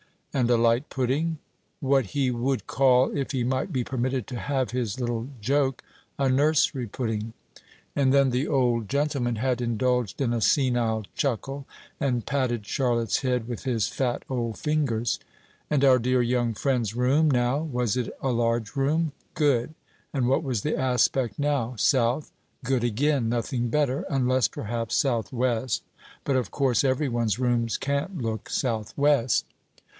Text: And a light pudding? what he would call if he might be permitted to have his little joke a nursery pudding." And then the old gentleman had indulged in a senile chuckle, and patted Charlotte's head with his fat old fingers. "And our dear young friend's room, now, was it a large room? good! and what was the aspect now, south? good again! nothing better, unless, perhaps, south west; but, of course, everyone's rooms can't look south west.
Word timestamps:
And 0.33 0.49
a 0.49 0.57
light 0.57 0.89
pudding? 0.89 1.37
what 1.79 2.07
he 2.15 2.31
would 2.31 2.65
call 2.65 3.15
if 3.15 3.33
he 3.33 3.43
might 3.43 3.71
be 3.71 3.83
permitted 3.83 4.25
to 4.27 4.39
have 4.39 4.71
his 4.71 4.99
little 4.99 5.27
joke 5.41 5.83
a 6.17 6.27
nursery 6.27 6.87
pudding." 6.87 7.33
And 7.95 8.11
then 8.13 8.31
the 8.31 8.47
old 8.47 8.89
gentleman 8.89 9.35
had 9.35 9.61
indulged 9.61 10.19
in 10.21 10.33
a 10.33 10.41
senile 10.41 11.03
chuckle, 11.15 11.67
and 11.99 12.25
patted 12.25 12.65
Charlotte's 12.65 13.21
head 13.21 13.47
with 13.47 13.65
his 13.65 13.89
fat 13.89 14.23
old 14.29 14.57
fingers. 14.57 15.19
"And 15.69 15.83
our 15.83 15.99
dear 15.99 16.21
young 16.23 16.55
friend's 16.55 16.95
room, 16.95 17.29
now, 17.29 17.59
was 17.59 17.95
it 17.97 18.09
a 18.21 18.29
large 18.29 18.75
room? 18.77 19.11
good! 19.35 19.75
and 20.13 20.27
what 20.29 20.43
was 20.43 20.61
the 20.61 20.75
aspect 20.77 21.37
now, 21.37 21.75
south? 21.75 22.31
good 22.63 22.85
again! 22.85 23.29
nothing 23.29 23.67
better, 23.67 24.05
unless, 24.09 24.47
perhaps, 24.47 24.95
south 24.97 25.31
west; 25.33 25.83
but, 26.23 26.37
of 26.37 26.49
course, 26.49 26.85
everyone's 26.85 27.37
rooms 27.37 27.77
can't 27.77 28.17
look 28.19 28.49
south 28.49 28.97
west. 28.97 29.45